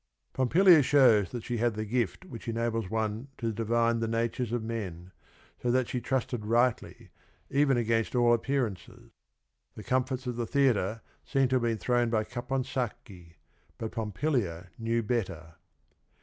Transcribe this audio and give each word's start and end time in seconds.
Pompilia 0.33 0.81
shows 0.81 1.29
that 1.29 1.43
she 1.43 1.57
had 1.57 1.75
the 1.75 1.85
gift 1.85 2.25
which 2.25 2.47
enables 2.47 2.89
one 2.89 3.27
to 3.37 3.51
divine 3.53 3.99
the 3.99 4.07
natures 4.07 4.51
of 4.51 4.63
men, 4.63 5.11
so 5.61 5.69
that 5.69 5.87
she 5.87 6.01
trusted 6.01 6.43
rightly 6.43 7.11
even 7.51 7.77
against 7.77 8.15
all 8.15 8.33
appearances. 8.33 9.11
The 9.75 9.83
comfits 9.83 10.25
at 10.25 10.37
the 10.37 10.47
theatre 10.47 11.01
seemed 11.23 11.51
to 11.51 11.57
have 11.57 11.61
been 11.63 11.77
thrown 11.77 12.09
by 12.09 12.23
Caponsacchi, 12.23 13.35
but 13.77 13.91
Pompilia 13.91 14.71
knew 14.79 15.03
better. 15.03 15.53